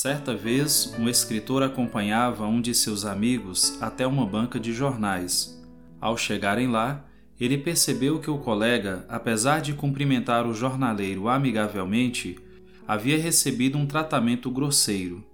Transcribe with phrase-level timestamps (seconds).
[0.00, 5.60] Certa vez, um escritor acompanhava um de seus amigos até uma banca de jornais.
[6.00, 7.04] Ao chegarem lá,
[7.40, 12.38] ele percebeu que o colega, apesar de cumprimentar o jornaleiro amigavelmente,
[12.86, 15.24] havia recebido um tratamento grosseiro.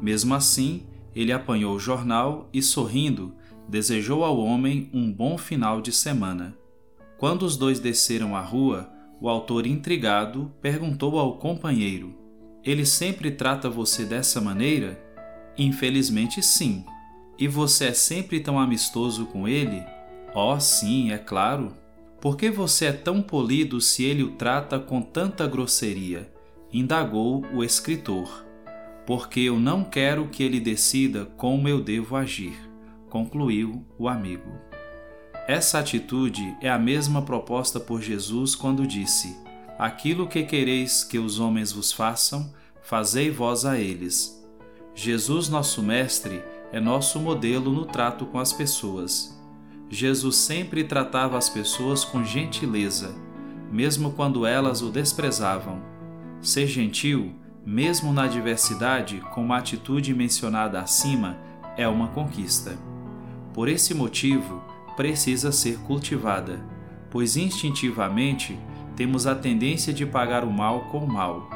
[0.00, 3.34] Mesmo assim, ele apanhou o jornal e, sorrindo,
[3.68, 6.56] desejou ao homem um bom final de semana.
[7.18, 8.90] Quando os dois desceram a rua,
[9.20, 12.24] o autor, intrigado, perguntou ao companheiro
[12.66, 15.02] ele sempre trata você dessa maneira?
[15.56, 16.84] Infelizmente, sim.
[17.38, 19.82] E você é sempre tão amistoso com ele?
[20.34, 21.72] Oh, sim, é claro.
[22.20, 26.34] Por que você é tão polido se ele o trata com tanta grosseria?
[26.72, 28.44] indagou o escritor.
[29.06, 32.56] Porque eu não quero que ele decida como eu devo agir,
[33.08, 34.50] concluiu o amigo.
[35.46, 39.36] Essa atitude é a mesma proposta por Jesus quando disse:
[39.78, 42.50] Aquilo que quereis que os homens vos façam,
[42.82, 44.42] fazei vós a eles.
[44.94, 49.38] Jesus, nosso Mestre, é nosso modelo no trato com as pessoas.
[49.90, 53.14] Jesus sempre tratava as pessoas com gentileza,
[53.70, 55.82] mesmo quando elas o desprezavam.
[56.40, 61.36] Ser gentil, mesmo na adversidade, com a atitude mencionada acima,
[61.76, 62.78] é uma conquista.
[63.52, 64.64] Por esse motivo,
[64.96, 66.64] precisa ser cultivada,
[67.10, 68.58] pois instintivamente
[68.96, 71.50] temos a tendência de pagar o mal com o mal.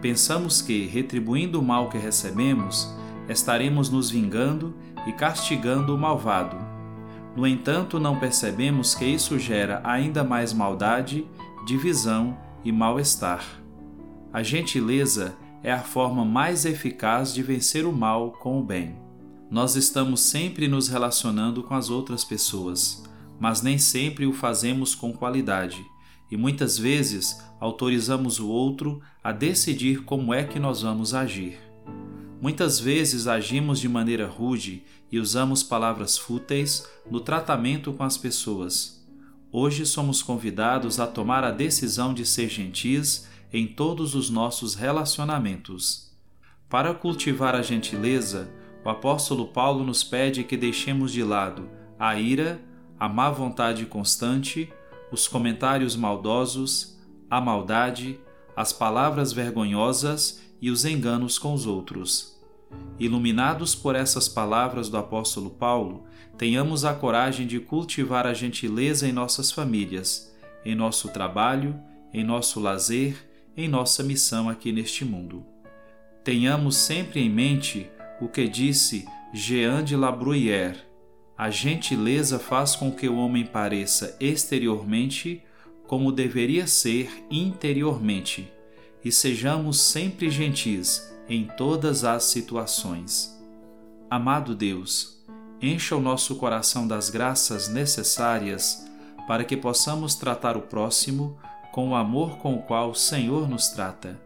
[0.00, 2.96] Pensamos que, retribuindo o mal que recebemos,
[3.28, 4.74] estaremos nos vingando
[5.06, 6.56] e castigando o malvado.
[7.36, 11.26] No entanto, não percebemos que isso gera ainda mais maldade,
[11.66, 13.44] divisão e mal-estar.
[14.32, 18.96] A gentileza é a forma mais eficaz de vencer o mal com o bem.
[19.50, 23.04] Nós estamos sempre nos relacionando com as outras pessoas,
[23.38, 25.84] mas nem sempre o fazemos com qualidade
[26.30, 31.58] e muitas vezes autorizamos o outro a decidir como é que nós vamos agir.
[32.40, 39.04] Muitas vezes agimos de maneira rude e usamos palavras fúteis no tratamento com as pessoas.
[39.52, 46.10] Hoje somos convidados a tomar a decisão de ser gentis em todos os nossos relacionamentos.
[46.68, 48.48] Para cultivar a gentileza,
[48.84, 51.68] o apóstolo Paulo nos pede que deixemos de lado
[51.98, 52.58] a ira,
[52.98, 54.72] a má vontade constante,
[55.10, 56.98] os comentários maldosos,
[57.30, 58.18] a maldade,
[58.56, 62.38] as palavras vergonhosas e os enganos com os outros.
[62.98, 66.04] Iluminados por essas palavras do apóstolo Paulo,
[66.36, 70.34] tenhamos a coragem de cultivar a gentileza em nossas famílias,
[70.64, 71.80] em nosso trabalho,
[72.12, 73.16] em nosso lazer,
[73.56, 75.44] em nossa missão aqui neste mundo.
[76.22, 77.90] Tenhamos sempre em mente
[78.20, 80.89] o que disse Jean de La Bruyère,
[81.40, 85.42] a gentileza faz com que o homem pareça exteriormente
[85.86, 88.52] como deveria ser interiormente,
[89.02, 93.34] e sejamos sempre gentis em todas as situações.
[94.10, 95.24] Amado Deus,
[95.62, 98.86] encha o nosso coração das graças necessárias
[99.26, 101.38] para que possamos tratar o próximo
[101.72, 104.20] com o amor com o qual o Senhor nos trata.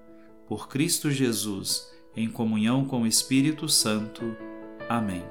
[0.48, 1.86] Por Cristo Jesus,
[2.16, 4.36] em comunhão com o Espírito Santo.
[4.88, 5.22] Amém.